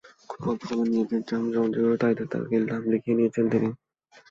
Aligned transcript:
খুব 0.29 0.49
অল্প 0.49 0.61
সময়েই 0.69 0.91
নিজের 0.93 1.21
নাম 1.31 1.43
জনপ্রিয় 1.53 1.95
তারকাদের 1.95 2.27
তালিকায় 2.31 2.61
লিখিয়ে 2.91 3.17
নিয়েছেন 3.17 3.45
তিনি। 3.53 3.69